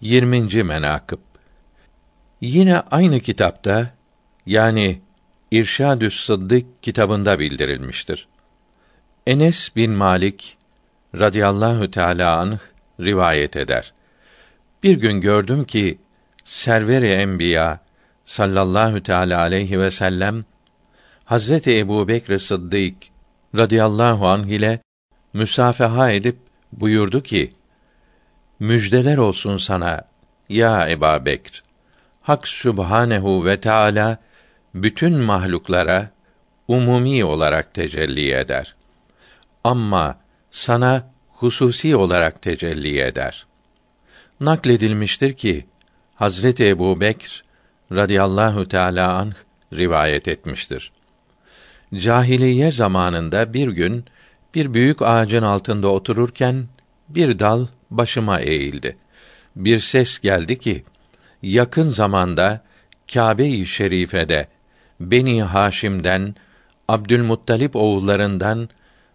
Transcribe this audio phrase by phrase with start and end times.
[0.00, 0.62] 20.
[0.62, 1.18] menakıb
[2.40, 3.90] Yine aynı kitapta
[4.46, 5.00] yani
[5.50, 8.28] İrşadü's Sıddık kitabında bildirilmiştir.
[9.26, 10.56] Enes bin Malik
[11.14, 12.58] radıyallahu teala anh
[13.00, 13.92] rivayet eder.
[14.82, 15.98] Bir gün gördüm ki
[16.44, 17.80] server-i enbiya
[18.24, 20.44] sallallahu teala aleyhi ve sellem
[21.24, 22.96] Hazreti Ebu Bekr Sıddık
[23.56, 24.80] radıyallahu anh ile
[25.32, 26.36] müsafaha edip
[26.72, 27.55] buyurdu ki
[28.60, 30.02] Müjdeler olsun sana
[30.48, 31.62] ya Eba Bekr.
[32.22, 34.18] Hak Sübhanehu ve Teala
[34.74, 36.10] bütün mahluklara
[36.68, 38.74] umumi olarak tecelli eder.
[39.64, 40.18] Ama
[40.50, 43.46] sana hususi olarak tecelli eder.
[44.40, 45.66] Nakledilmiştir ki
[46.14, 47.44] Hazreti Ebu Bekr
[47.92, 49.34] radıyallahu teala anh
[49.72, 50.92] rivayet etmiştir.
[51.94, 54.04] Cahiliye zamanında bir gün
[54.54, 56.66] bir büyük ağacın altında otururken
[57.08, 58.96] bir dal başıma eğildi.
[59.56, 60.84] Bir ses geldi ki
[61.42, 62.64] yakın zamanda
[63.12, 64.48] Kâbe-i Şerife'de
[65.00, 66.34] Beni Haşim'den
[66.88, 68.68] Abdülmuttalip oğullarından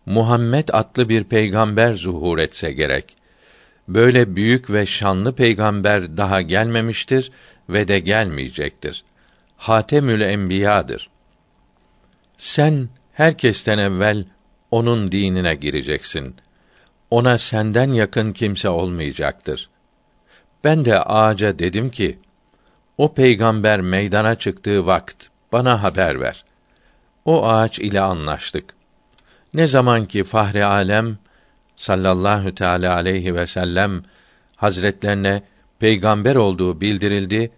[0.05, 3.15] Muhammed adlı bir peygamber zuhur etse gerek.
[3.87, 7.31] Böyle büyük ve şanlı peygamber daha gelmemiştir
[7.69, 9.03] ve de gelmeyecektir.
[9.57, 11.09] Hatemül Enbiya'dır.
[12.37, 14.25] Sen herkesten evvel
[14.71, 16.35] onun dinine gireceksin.
[17.11, 19.69] Ona senden yakın kimse olmayacaktır.
[20.63, 22.19] Ben de ağaca dedim ki,
[22.97, 26.45] o peygamber meydana çıktığı vakt bana haber ver.
[27.25, 28.73] O ağaç ile anlaştık.
[29.53, 31.17] Ne zaman ki Fahri Alem
[31.75, 34.03] sallallahu teala aleyhi ve sellem
[34.55, 35.43] hazretlerine
[35.79, 37.51] peygamber olduğu bildirildi,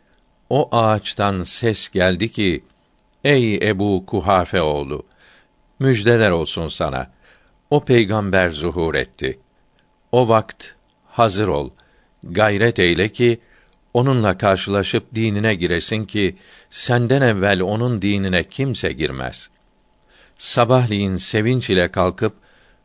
[0.50, 2.64] o ağaçtan ses geldi ki:
[3.24, 5.06] Ey Ebu Kuhafe oğlu,
[5.80, 7.12] müjdeler olsun sana.
[7.70, 9.40] O peygamber zuhur etti.
[10.14, 10.66] O vakt
[11.06, 11.70] hazır ol.
[12.24, 13.40] Gayret eyle ki
[13.94, 16.36] onunla karşılaşıp dinine giresin ki
[16.70, 19.50] senden evvel onun dinine kimse girmez.
[20.38, 22.34] Sabahleyin sevinç ile kalkıp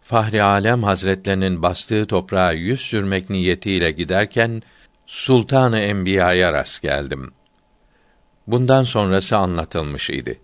[0.03, 4.63] Fahri Alem Hazretlerinin bastığı toprağa yüz sürmek niyetiyle giderken
[5.07, 7.33] Sultanı Enbiya'ya rast geldim.
[8.47, 10.41] Bundan sonrası anlatılmış idi.